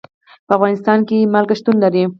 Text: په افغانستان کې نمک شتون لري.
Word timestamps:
په 0.47 0.51
افغانستان 0.57 0.99
کې 1.07 1.15
نمک 1.33 1.49
شتون 1.59 1.75
لري. 1.83 2.03